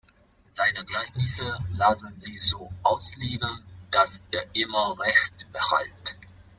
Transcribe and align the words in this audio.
Seine 0.55 0.83
Gleichnisse 0.83 1.59
lassen 1.77 2.19
sich 2.19 2.41
so 2.41 2.71
auslegen, 2.81 3.63
dass 3.91 4.19
er 4.31 4.47
immer 4.55 4.97
Recht 4.99 5.45
behält. 5.53 6.17